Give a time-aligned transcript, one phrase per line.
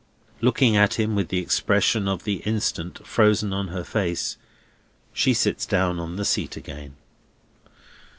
[0.41, 4.35] Looking at him with the expression of the instant frozen on her face,
[5.13, 6.95] she sits down on the seat again.